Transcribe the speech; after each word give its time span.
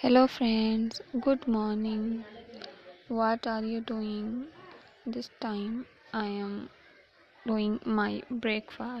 Hello, 0.00 0.26
friends. 0.26 1.00
Good 1.20 1.46
morning. 1.46 2.26
What 3.08 3.46
are 3.46 3.64
you 3.64 3.80
doing? 3.80 4.48
This 5.06 5.30
time 5.40 5.86
I 6.12 6.26
am 6.26 6.70
doing 7.46 7.80
my 7.84 8.22
breakfast. 8.30 8.98